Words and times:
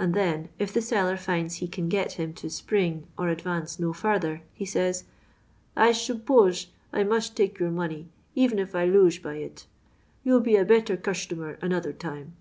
And 0.00 0.14
then, 0.14 0.48
if 0.58 0.72
the 0.72 0.82
seller 0.82 1.16
finds 1.16 1.58
he 1.58 1.68
can 1.68 1.88
get 1.88 2.14
him 2.14 2.32
to 2.32 2.50
spring" 2.50 3.06
or 3.16 3.28
advance 3.28 3.78
no 3.78 3.92
further, 3.92 4.42
he 4.52 4.64
says," 4.64 5.04
I 5.86 5.92
shup 5.92 6.26
posh 6.26 6.70
I 6.92 7.04
musht 7.04 7.36
take 7.36 7.60
your 7.60 7.70
money 7.70 8.08
even 8.34 8.58
if 8.58 8.74
I 8.74 8.84
looah 8.84 9.22
by 9.22 9.36
it. 9.36 9.66
Tou 10.24 10.30
'11 10.30 10.42
be 10.42 10.56
a 10.56 10.64
better 10.64 10.96
cushtomer 10.96 11.56
anoder 11.60 11.96
time." 11.96 12.34